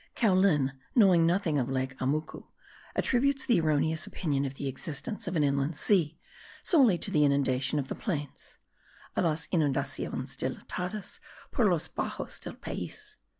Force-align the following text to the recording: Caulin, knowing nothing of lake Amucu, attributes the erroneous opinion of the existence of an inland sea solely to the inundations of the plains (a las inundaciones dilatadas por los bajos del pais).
Caulin, 0.15 0.71
knowing 0.95 1.27
nothing 1.27 1.59
of 1.59 1.69
lake 1.69 1.95
Amucu, 2.01 2.45
attributes 2.95 3.45
the 3.45 3.59
erroneous 3.61 4.07
opinion 4.07 4.45
of 4.45 4.55
the 4.55 4.67
existence 4.67 5.27
of 5.27 5.35
an 5.35 5.43
inland 5.43 5.77
sea 5.77 6.17
solely 6.63 6.97
to 6.97 7.11
the 7.11 7.23
inundations 7.23 7.79
of 7.81 7.87
the 7.87 7.93
plains 7.93 8.57
(a 9.15 9.21
las 9.21 9.45
inundaciones 9.51 10.35
dilatadas 10.35 11.19
por 11.51 11.69
los 11.69 11.87
bajos 11.87 12.39
del 12.41 12.55
pais). 12.55 13.17